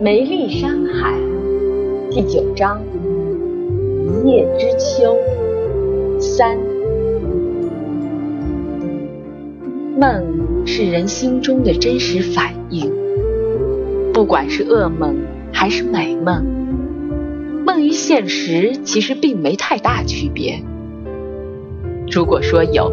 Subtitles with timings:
[0.00, 1.12] 梅丽山海
[2.08, 2.80] 第九章
[4.06, 5.16] 一叶知秋
[6.20, 6.56] 三。
[9.96, 12.92] 梦是人心中的真实反应，
[14.12, 15.16] 不管是噩梦
[15.52, 16.44] 还是美梦，
[17.66, 20.62] 梦与现实其实并没太大区别。
[22.08, 22.92] 如果说有，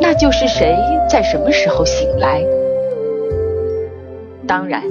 [0.00, 0.74] 那就是谁
[1.10, 2.42] 在什么时候醒来。
[4.46, 4.82] 当然，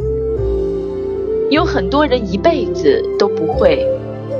[1.51, 3.83] 有很多人一辈子都不会，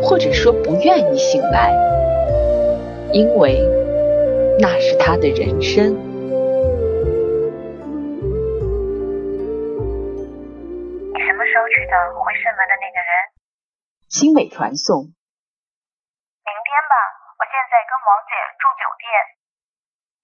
[0.02, 1.75] 或者说不愿意醒来，
[3.11, 3.59] 因为
[4.57, 5.91] 那是他的人生。
[11.11, 13.11] 你什么时候去的回胜门的那个人，
[14.07, 15.03] 新美传送。
[15.03, 16.95] 明天吧，
[17.35, 19.11] 我现在跟王姐住酒店。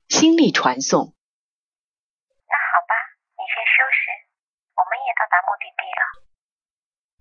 [0.08, 1.12] 心力传送。
[2.48, 2.96] 那好吧，
[3.36, 4.08] 你先休息，
[4.80, 6.24] 我们也到达目的地了。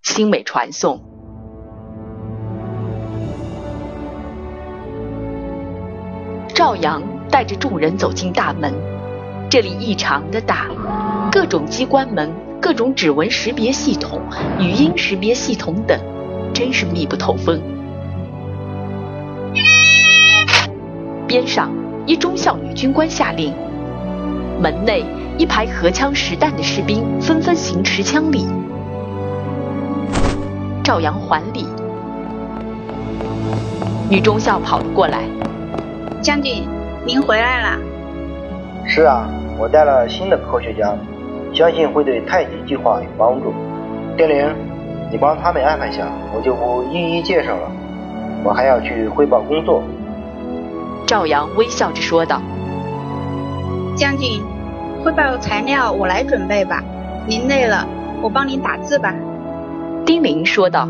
[0.06, 1.00] 星美传送。
[6.54, 8.72] 赵阳带着众人走进大门，
[9.50, 10.68] 这里异常的大，
[11.32, 12.32] 各种机关门。
[12.58, 14.20] 各种指纹识别系统、
[14.58, 16.00] 语音识别系统等，
[16.54, 17.60] 真是密不透风。
[21.26, 21.70] 边上
[22.06, 23.52] 一中校女军官下令，
[24.62, 25.04] 门内
[25.36, 28.46] 一排荷枪实弹的士兵纷纷行持枪礼。
[30.86, 31.66] 赵阳还礼，
[34.08, 35.24] 女中校跑了过来
[36.22, 36.62] ：“将军，
[37.04, 37.80] 您回来了。
[38.86, 40.94] ”“是啊，我带了新的科学家。”
[41.52, 43.52] 相信会对太极计划有帮助。
[44.16, 44.54] 丁玲，
[45.10, 47.68] 你帮他们安排下，我就不一一介绍了。
[48.44, 49.82] 我还要去汇报工作。
[51.04, 52.40] 赵阳微笑着说道
[53.98, 54.40] ：“将军，
[55.02, 56.80] 汇报材料我来准备吧。
[57.26, 57.84] 您累了，
[58.22, 59.12] 我帮您打字吧。”
[60.06, 60.86] 丁玲说道：“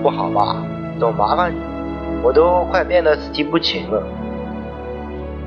[0.00, 0.62] 不好吧？
[1.00, 1.58] 总麻烦你，
[2.22, 4.00] 我都快变得死气不勤了。”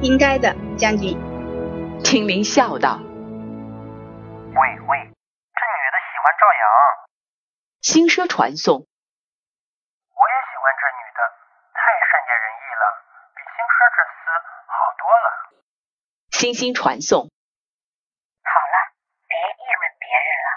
[0.03, 1.17] 应该的，将军。
[2.03, 2.99] 丁玲笑道。
[2.99, 6.61] 喂喂，这女的喜欢赵阳。
[7.79, 8.75] 新车传送。
[8.75, 11.19] 我也喜欢这女的，
[11.71, 12.83] 太善解人意了，
[13.31, 14.27] 比新车这厮
[14.67, 15.27] 好多了。
[16.31, 17.23] 星星传送。
[17.23, 18.75] 好了，
[19.23, 20.49] 别议论别人了，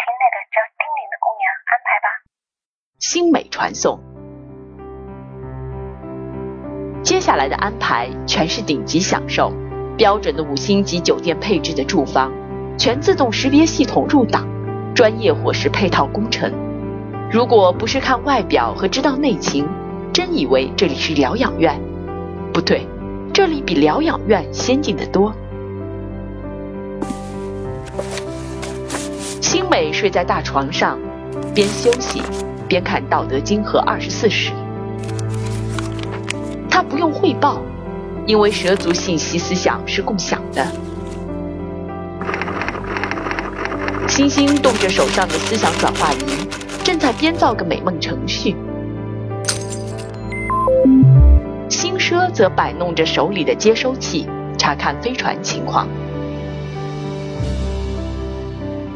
[0.00, 2.08] 听那个叫丁玲的姑娘安排吧。
[3.00, 3.98] 星美传送。
[7.02, 9.50] 接下来的安排全是顶级享受，
[9.96, 12.30] 标准的五星级酒店配置的住房。
[12.76, 14.46] 全自动识别系统入档，
[14.94, 16.52] 专业伙食配套工程。
[17.32, 19.66] 如果不是看外表和知道内情，
[20.12, 21.80] 真以为这里是疗养院。
[22.52, 22.86] 不对，
[23.32, 25.32] 这里比疗养院先进的多。
[29.40, 30.98] 新美睡在大床上，
[31.54, 32.22] 边休息
[32.70, 34.52] 边看《道德经》和《二十四史》。
[36.70, 37.60] 他不用汇报，
[38.26, 40.64] 因为蛇族信息思想是共享的。
[44.06, 46.46] 星星动着手上的思想转化仪，
[46.84, 48.54] 正在编造个美梦程序。
[51.68, 55.88] 星奢则摆弄着手里的接收器，查看飞船情况。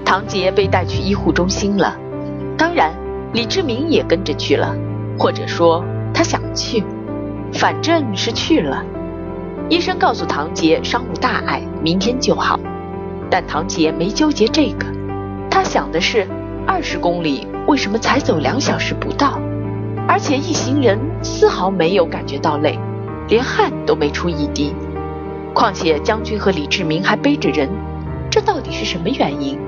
[0.04, 1.96] 唐杰被带去医护中心了，
[2.56, 2.92] 当然，
[3.34, 4.72] 李志明也跟着去了，
[5.18, 5.84] 或者说
[6.14, 6.84] 他想去，
[7.52, 8.84] 反正是去了。
[9.68, 12.60] 医生告诉唐杰伤无大碍，明天就好，
[13.28, 14.86] 但唐杰没纠结这个。
[15.50, 16.28] 他想的是，
[16.64, 19.40] 二十公里为什么才走两小时不到？
[20.06, 22.78] 而且一行人丝毫没有感觉到累，
[23.26, 24.72] 连汗都没出一滴。
[25.52, 27.68] 况且将军和李志明还背着人，
[28.30, 29.58] 这到底是什么原因？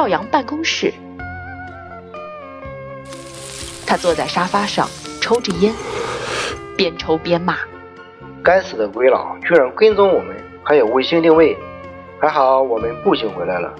[0.00, 0.94] 赵阳办公室，
[3.86, 4.88] 他坐在沙发上
[5.20, 5.74] 抽着烟，
[6.74, 7.58] 边抽边骂。
[8.42, 11.54] 该死的鬼佬居然跟踪我们，还有卫星定位，
[12.18, 13.74] 还好我们步行回来了。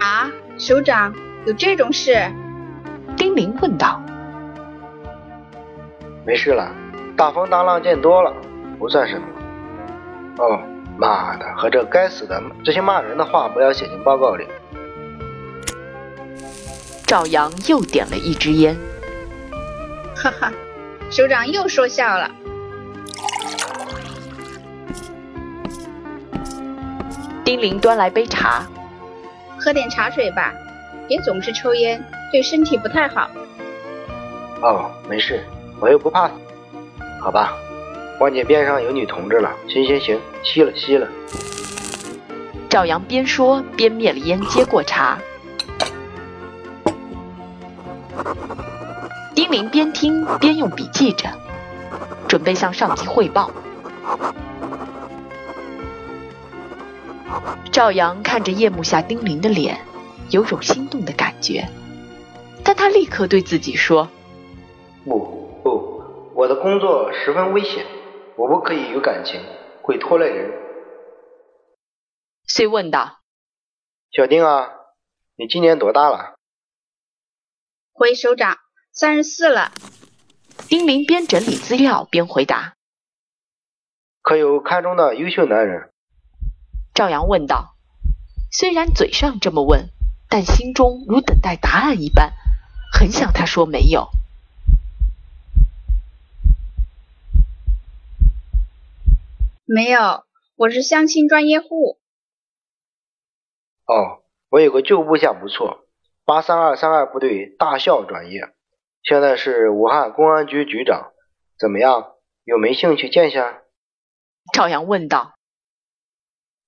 [0.00, 0.28] 啊，
[0.58, 1.14] 首长，
[1.46, 2.16] 有这种事？
[3.16, 4.02] 丁玲问道。
[6.26, 6.74] 没事了，
[7.16, 8.34] 大风大浪见多了，
[8.80, 9.24] 不算什么。
[10.38, 10.60] 哦，
[10.96, 14.44] 妈的，和这该死的这些骂人的话不要写进报告里。
[17.08, 18.76] 赵阳又点了一支烟。
[20.14, 20.52] 哈哈，
[21.10, 22.30] 首长又说笑了。
[27.42, 28.66] 丁玲端来杯茶，
[29.58, 30.52] 喝点茶水吧，
[31.08, 33.30] 别总是抽烟，对身体不太好。
[34.60, 35.42] 哦，没事，
[35.80, 36.34] 我又不怕死，
[37.22, 37.54] 好吧。
[38.20, 39.50] 望姐边上有女同志了。
[39.66, 41.08] 行行行，吸了吸了。
[42.68, 45.18] 赵阳边说边灭了烟，接过茶。
[49.48, 51.26] 丁玲边听边用笔记着，
[52.28, 53.50] 准备向上级汇报。
[57.72, 59.80] 赵阳看着夜幕下丁玲的脸，
[60.28, 61.66] 有种心动的感觉，
[62.62, 64.10] 但他立刻对自己说
[65.06, 65.18] ：“不
[65.64, 66.02] 不，
[66.34, 67.86] 我的工作十分危险，
[68.36, 69.40] 我不可以有感情，
[69.80, 70.52] 会拖累人。”
[72.46, 73.20] 遂问道
[74.12, 74.68] ：“小丁啊，
[75.36, 76.34] 你今年多大了？”
[77.94, 78.58] 回首长，
[78.98, 79.70] 三十四了。
[80.66, 82.74] 丁玲边整理资料边回答
[84.22, 85.92] ：“可有看中的优秀男人？”
[86.94, 87.76] 赵阳问道。
[88.50, 89.90] 虽然嘴上这么问，
[90.28, 92.32] 但心中如等待答案一般，
[92.92, 94.08] 很想他说没有。
[99.64, 100.24] 没有，
[100.56, 102.00] 我是相亲专业户。
[103.86, 105.84] 哦，我有个旧部下不错，
[106.24, 108.52] 八三二三二部队大校转业，
[109.08, 111.12] 现在是武汉公安局局长，
[111.58, 112.12] 怎么样？
[112.44, 113.62] 有没兴趣见下？
[114.52, 115.32] 赵阳问道。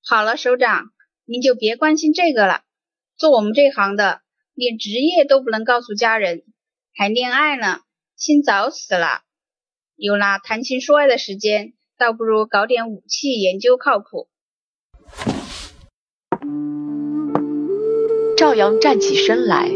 [0.03, 0.87] 好了，首长，
[1.27, 2.63] 您就别关心这个了。
[3.19, 4.23] 做我们这行的，
[4.55, 6.45] 连职业都不能告诉家人，
[6.95, 7.81] 还恋爱呢，
[8.17, 9.21] 心早死了。
[9.95, 14.31] 有那谈情说爱的时间，倒不如搞点武器研究靠谱。
[18.39, 19.69] 赵阳站起身来，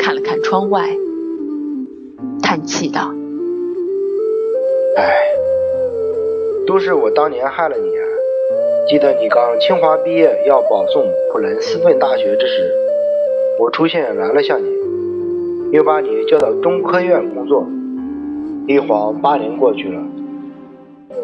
[0.00, 0.88] 看了看窗外，
[2.58, 3.14] 叹气道
[4.98, 5.14] ：“哎，
[6.66, 8.02] 都是我当年害了你啊！
[8.88, 12.74] 记得你刚清华毕业要保送普林斯顿大学之时，
[13.60, 14.66] 我出现拦了下你，
[15.70, 17.64] 又把你叫到中科院工作。
[18.66, 20.02] 一晃八年过去了，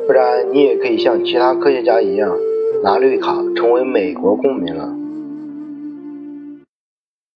[0.06, 2.38] 不然你也可以像其他科学家一样
[2.84, 4.94] 拿绿卡成为美国公民了。”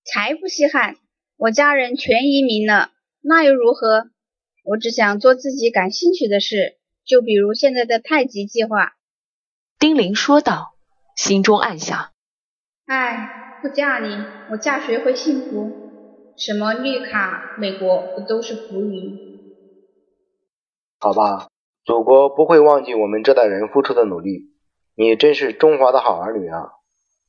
[0.04, 0.94] 才不稀罕！
[1.36, 2.88] 我家人全移民了，
[3.20, 4.10] 那又如何？
[4.64, 8.92] 我只想做自己感兴趣的事，就比如现在的太极计划。
[9.78, 10.74] 丁玲说道，
[11.16, 12.10] 心中暗想：
[12.86, 16.34] 哎，不嫁你，我嫁谁会幸福？
[16.36, 19.18] 什么绿卡，美国不都是浮云？
[21.00, 21.48] 好吧，
[21.84, 24.54] 祖国不会忘记我们这代人付出的努力。
[24.94, 26.72] 你真是中华的好儿女啊！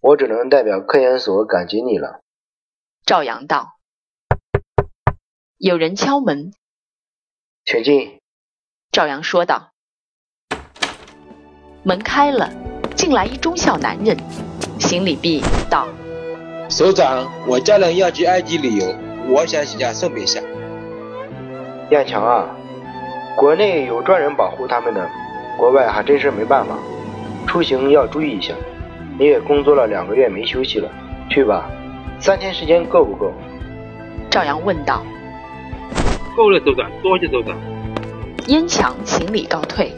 [0.02, 2.22] 我只能代表科研所感激你了。
[3.06, 3.79] 赵阳道
[5.62, 6.54] ：“有人敲门，
[7.66, 8.18] 请进。”
[8.94, 9.72] 赵阳说道。
[11.84, 12.50] 门开了，
[12.96, 14.16] 进来一中校男人，
[14.80, 15.86] 行礼毕道
[16.72, 18.96] ：“首长，我家人要去埃及旅游，
[19.28, 20.40] 我想请假送别下。”
[21.92, 22.56] 燕强啊，
[23.36, 25.10] 国内有专人保护他们的，
[25.58, 26.80] 国外还真是没办法，
[27.46, 28.54] 出行要注意一下。
[29.18, 30.90] 你也工作了两个月没休息了，
[31.30, 31.70] 去吧。
[32.18, 33.34] 三天时间够不够？
[34.32, 35.04] 赵阳问道。
[36.40, 37.54] 够了，首长，多谢首长。
[38.48, 39.92] 燕强行礼告退。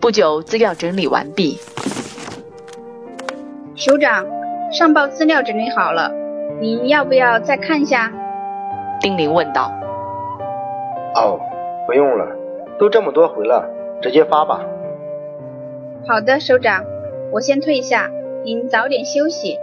[0.00, 1.60] 不久，资料整理完毕。
[3.76, 4.26] 首长，
[4.72, 6.10] 上报资料整理好了，
[6.60, 8.12] 您要不要再看一下？
[9.00, 9.70] 丁玲问道。
[11.14, 11.38] 哦，
[11.86, 12.26] 不用了，
[12.80, 13.64] 都这么多回了，
[14.02, 14.60] 直接发吧。
[16.08, 16.84] 好的，首长，
[17.30, 18.10] 我先退下，
[18.44, 19.56] 您早点休息。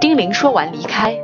[0.00, 1.18] 丁玲说完离开。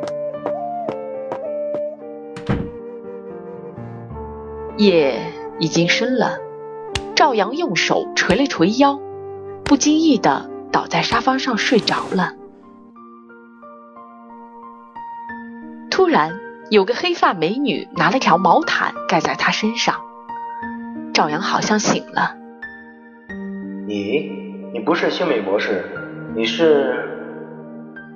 [4.87, 5.21] 夜
[5.59, 6.39] 已经深了，
[7.17, 9.01] 赵阳用手捶了捶腰，
[9.65, 12.35] 不经意的倒在沙发上睡着了。
[15.91, 16.39] 突然，
[16.71, 19.97] 有个黑发美女拿了条毛毯盖在他身上，
[21.13, 22.37] 赵阳好像醒了。
[23.89, 24.31] 你，
[24.73, 25.85] 你不是星美博士，
[26.37, 26.95] 你是？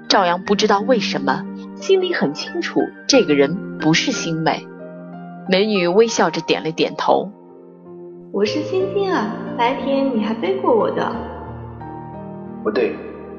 [0.09, 4.69] 赵阳不知道为什么，心里很清楚这个人不是星美。
[5.49, 7.29] 美女微笑着点了点头
[8.33, 11.11] ：“我是星星啊，白天你还背过我的。
[12.63, 12.95] ”“不对，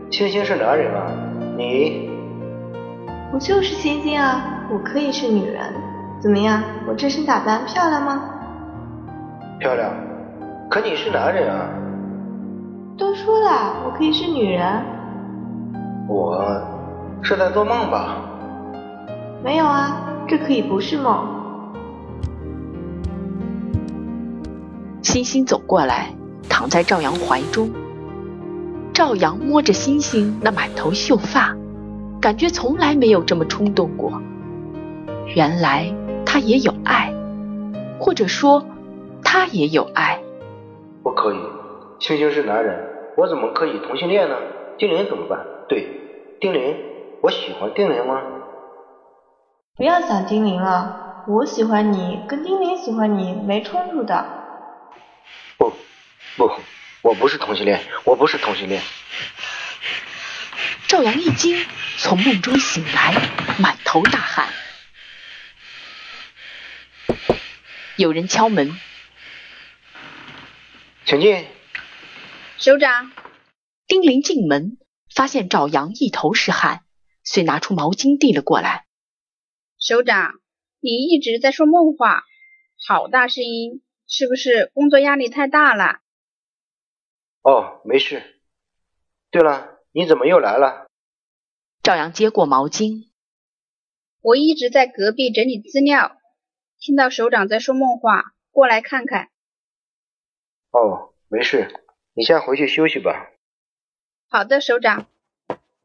[0.09, 1.11] 星星是男人啊，
[1.57, 2.09] 你
[3.31, 5.61] ……”“我就是星星啊，我可以是女人。
[6.19, 8.21] 怎么样，我这身打扮漂亮吗
[9.59, 9.91] ？”“漂亮，
[10.69, 11.69] 可你是男人啊。
[12.97, 14.65] ”“都说了，我可以是女人。”
[16.09, 16.43] 我
[17.21, 18.17] 是在做梦吧？
[19.43, 21.39] 没有啊，这可以不是梦。
[25.11, 26.07] 星星走过来，
[26.47, 27.69] 躺在赵阳怀中。
[28.93, 31.53] 赵阳摸着星星那满头秀发，
[32.21, 34.21] 感觉从来没有这么冲动过。
[35.35, 35.93] 原来
[36.25, 37.13] 他也有爱，
[37.99, 38.63] 或者说，
[39.21, 40.21] 他他也有爱。
[41.03, 41.37] 不可以，
[41.99, 42.79] 星星是男人，
[43.17, 44.35] 我怎么可以同性恋呢？
[44.77, 45.39] 丁玲怎么办？
[45.67, 45.87] 对，
[46.39, 46.75] 丁玲，
[47.21, 48.21] 我喜欢丁玲吗？
[49.75, 54.40] 不要想丁玲了，我喜欢你，跟丁玲喜欢你没冲突的。
[55.61, 55.77] 不，
[56.37, 56.51] 不，
[57.03, 58.81] 我不是同性恋，我不是同性恋。
[60.87, 61.63] 赵阳一惊，
[61.99, 63.13] 从梦中醒来，
[63.59, 64.51] 满头大汗。
[67.95, 68.75] 有人敲门，
[71.05, 71.45] 请进。
[72.57, 73.11] 首长，
[73.85, 74.79] 丁玲进门，
[75.13, 76.83] 发现赵阳一头是汗，
[77.23, 78.85] 遂拿出毛巾递了过来。
[79.79, 80.31] 首长，
[80.79, 82.23] 你一直在说梦话，
[82.87, 86.01] 好大声音，是不是工作压力太大了？
[87.41, 88.41] 哦，没事。
[89.29, 90.87] 对了，你怎么又来了？
[91.81, 93.07] 赵阳接过毛巾，
[94.21, 96.17] 我一直在隔壁整理资料，
[96.79, 99.29] 听到首长在说梦话，过来看看。
[100.71, 101.73] 哦，没事，
[102.13, 103.31] 你先回去休息吧。
[104.27, 105.07] 好的，首长。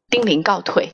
[0.09, 0.91] 丁玲告退。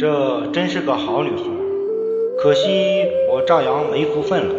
[0.00, 1.44] 这真是个好女孩，
[2.40, 4.54] 可惜我赵阳没福分了。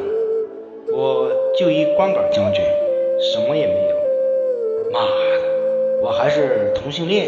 [0.94, 2.64] 我就一光杆将军，
[3.20, 3.96] 什么也没有。
[4.94, 5.42] 妈的，
[6.04, 7.26] 我还是同性恋。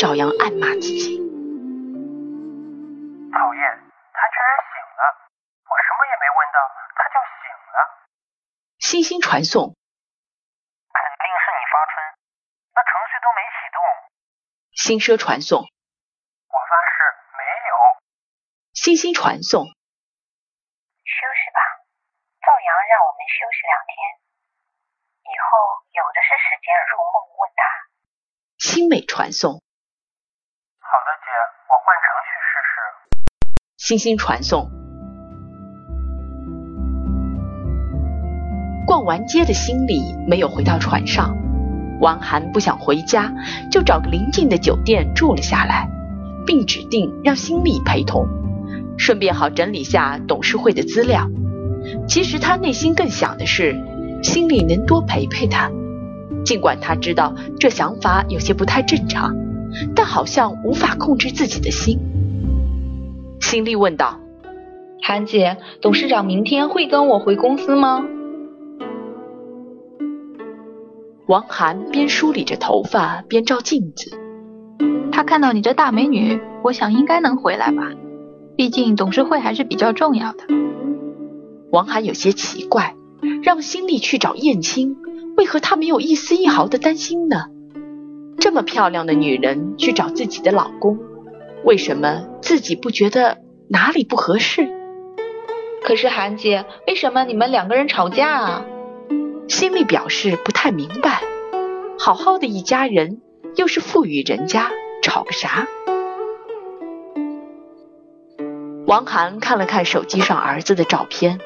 [0.00, 1.16] 赵阳暗骂自己。
[3.30, 3.62] 讨厌，
[4.10, 5.02] 他居然醒了！
[5.62, 6.58] 我什么也没问到，
[6.90, 7.78] 他就醒了。
[8.80, 9.62] 星星传送。
[10.90, 11.94] 肯定是你发春，
[12.74, 13.78] 那程序都没启动。
[14.74, 15.62] 星奢传送。
[16.48, 16.96] 我发誓
[17.36, 17.74] 没有。
[18.86, 19.66] 星星传送。
[19.66, 21.58] 休息吧，
[22.38, 23.98] 赵阳让我们休息两天，
[25.26, 25.58] 以后
[25.90, 27.66] 有的是时间入梦问答。
[28.58, 29.54] 星美传送。
[30.78, 31.26] 好的，姐，
[31.66, 32.78] 我换程序试试。
[33.76, 34.70] 星星传送。
[38.86, 41.34] 逛完街的心里没有回到船上，
[42.00, 43.32] 王涵不想回家，
[43.68, 45.88] 就找个临近的酒店住了下来，
[46.46, 48.28] 并指定让心力陪同，
[48.96, 51.28] 顺便好整理下董事会的资料。
[52.08, 53.76] 其实他内心更想的是，
[54.22, 55.70] 心里能多陪陪他。
[56.44, 59.36] 尽管他知道这想法有些不太正常，
[59.94, 61.98] 但好像无法控制自己的心。
[63.40, 64.18] 心力问道
[65.02, 68.04] ：“韩姐，董事长明天会跟我回公司吗？”
[71.26, 74.16] 王涵边梳理着头发边照镜子。
[75.10, 77.90] 他看到你这大美女，我想应该能回来吧。
[78.56, 80.44] 毕竟董事会还是比较重要的。
[81.70, 82.94] 王涵有些奇怪，
[83.42, 84.96] 让新力去找燕青，
[85.36, 87.44] 为何他没有一丝一毫的担心呢？
[88.38, 90.98] 这么漂亮的女人去找自己的老公，
[91.64, 94.70] 为什么自己不觉得哪里不合适？
[95.82, 98.64] 可是韩姐，为什么你们两个人吵架啊？
[99.48, 101.22] 心里表示不太明白，
[101.98, 103.20] 好好的一家人，
[103.56, 104.70] 又是富裕人家，
[105.02, 105.68] 吵个啥？
[108.86, 111.40] 王涵看了看手机上儿子的照片，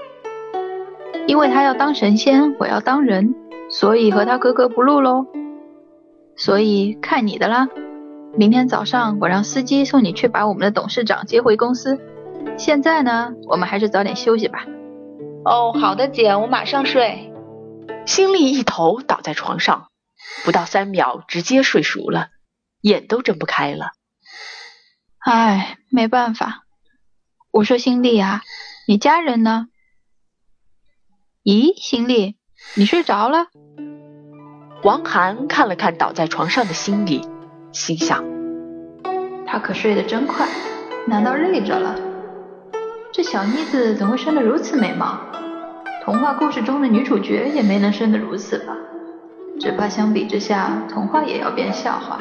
[1.27, 3.35] 因为他要当神仙，我要当人，
[3.71, 5.27] 所以和他格格不入喽。
[6.37, 7.69] 所以看你的啦，
[8.35, 11.99] 明天早上我让司机送你去把我们的董事长接回公司。
[12.59, 14.67] 现在呢，我们还是早点休息吧。
[15.47, 17.33] 哦，好的，姐，我马上睡。
[18.05, 19.87] 心力一头倒在床上，
[20.45, 22.29] 不到三秒直接睡熟了，
[22.83, 23.93] 眼都睁不开了。
[25.21, 26.65] 唉，没办法。
[27.53, 28.43] 我说心丽啊，
[28.87, 29.67] 你家人呢？
[31.43, 32.37] 咦，心丽，
[32.77, 33.47] 你睡着了？
[34.85, 37.27] 王涵看了看倒在床上的心丽，
[37.73, 38.25] 心想：
[39.49, 40.49] 他可睡得真快，
[41.09, 41.99] 难道累着了？
[43.13, 45.19] 这小妮子怎会生得如此美貌？
[46.05, 48.77] 童话故事中的女主角也没能生得如此吧？
[49.59, 52.21] 只怕相比之下，童话也要变笑话。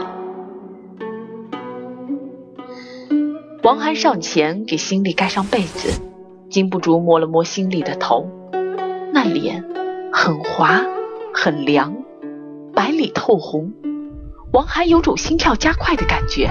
[3.69, 6.01] 王涵上前给心里盖上被子，
[6.49, 8.27] 禁不住摸了摸心里的头，
[9.13, 9.63] 那脸
[10.11, 10.81] 很滑，
[11.35, 11.95] 很凉，
[12.73, 13.71] 白里透红。
[14.51, 16.49] 王涵有种心跳加快的感觉。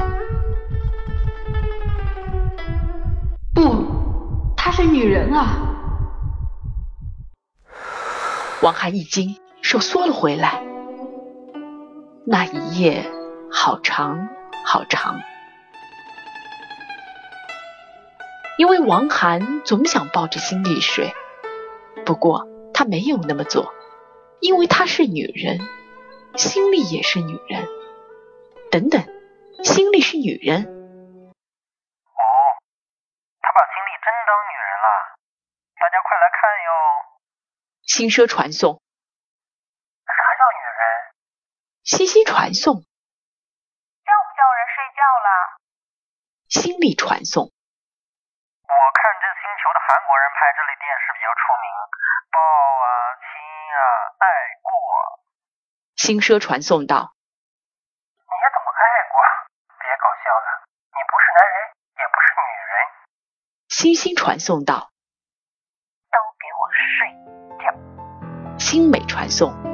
[3.53, 3.85] 不，
[4.57, 5.57] 她是女人啊！
[8.63, 10.63] 王涵一惊，手缩了回来。
[12.25, 13.11] 那一夜
[13.51, 14.29] 好长
[14.65, 15.19] 好长。
[18.59, 21.15] 因为王涵总想抱着心里睡，
[22.05, 23.73] 不过他没有那么做，
[24.41, 25.61] 因为她是女人，
[26.37, 27.69] 心里也是女人。
[28.73, 29.01] 等等，
[29.63, 30.65] 心里是女人。
[30.65, 32.21] 哦。
[33.41, 34.87] 他把心里真当女人了。
[35.79, 36.69] 大家快来看哟，
[37.83, 38.83] 新奢传送。
[40.05, 40.83] 啥叫女人？
[41.85, 42.75] 信息传送。
[42.75, 42.81] 叫
[44.27, 45.31] 不叫人睡觉啦？
[46.49, 47.53] 心力传送。
[49.89, 51.73] 韩国人拍这类电视比较出名，
[52.29, 53.41] 抱啊、亲
[53.73, 53.81] 啊、
[54.21, 54.29] 爱
[54.61, 54.69] 过。
[55.97, 57.17] 星奢传送到。
[58.29, 59.17] 你也懂爱过？
[59.81, 62.73] 别搞笑了，你不是男人，也不是女人。
[63.69, 64.93] 星星传送到。
[66.13, 67.09] 都给我睡
[67.65, 68.59] 觉。
[68.59, 69.68] 星美传送。